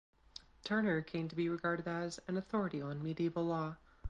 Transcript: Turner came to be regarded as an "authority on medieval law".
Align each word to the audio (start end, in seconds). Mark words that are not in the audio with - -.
Turner 0.63 1.03
came 1.03 1.27
to 1.27 1.35
be 1.35 1.47
regarded 1.47 1.87
as 1.87 2.19
an 2.27 2.35
"authority 2.35 2.81
on 2.81 3.03
medieval 3.03 3.45
law". 3.45 3.77